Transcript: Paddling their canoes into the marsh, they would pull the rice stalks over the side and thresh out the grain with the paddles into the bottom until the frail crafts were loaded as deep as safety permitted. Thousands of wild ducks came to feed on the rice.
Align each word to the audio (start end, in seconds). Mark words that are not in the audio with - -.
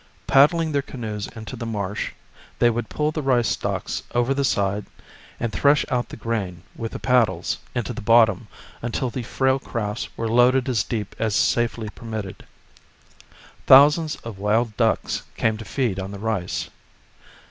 Paddling 0.25 0.71
their 0.71 0.81
canoes 0.81 1.27
into 1.35 1.55
the 1.55 1.63
marsh, 1.67 2.11
they 2.57 2.71
would 2.71 2.89
pull 2.89 3.11
the 3.11 3.21
rice 3.21 3.49
stalks 3.49 4.01
over 4.15 4.33
the 4.33 4.43
side 4.43 4.87
and 5.39 5.53
thresh 5.53 5.85
out 5.91 6.09
the 6.09 6.17
grain 6.17 6.63
with 6.75 6.93
the 6.93 6.97
paddles 6.99 7.59
into 7.75 7.93
the 7.93 8.01
bottom 8.01 8.47
until 8.81 9.11
the 9.11 9.21
frail 9.21 9.59
crafts 9.59 10.09
were 10.17 10.27
loaded 10.27 10.67
as 10.67 10.83
deep 10.83 11.15
as 11.19 11.35
safety 11.35 11.89
permitted. 11.93 12.47
Thousands 13.67 14.15
of 14.23 14.39
wild 14.39 14.75
ducks 14.75 15.21
came 15.37 15.55
to 15.57 15.65
feed 15.65 15.99
on 15.99 16.09
the 16.09 16.17
rice. 16.17 16.71